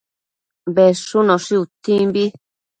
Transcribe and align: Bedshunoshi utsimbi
Bedshunoshi 0.77 1.53
utsimbi 1.63 2.25